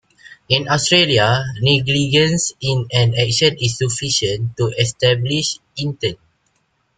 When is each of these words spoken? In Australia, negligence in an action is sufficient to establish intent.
In 0.49 0.67
Australia, 0.67 1.43
negligence 1.61 2.53
in 2.59 2.87
an 2.91 3.13
action 3.13 3.55
is 3.61 3.77
sufficient 3.77 4.57
to 4.57 4.69
establish 4.75 5.59
intent. 5.77 6.17